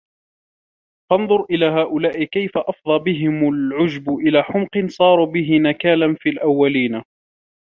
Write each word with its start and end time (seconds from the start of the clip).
فَانْظُرْ 1.11 1.45
إلَى 1.51 1.65
هَؤُلَاءِ 1.65 2.23
كَيْفَ 2.23 2.51
أَفْضَيْ 2.57 3.03
بِهِمْ 3.11 3.49
الْعُجْبُ 3.53 4.09
إلَى 4.19 4.43
حُمْقٍ 4.43 4.87
صَارُوا 4.87 5.25
بِهِ 5.25 5.57
نَكَالًا 5.59 6.15
فِي 6.19 6.29
الْأَوَّلِينَ 6.29 7.01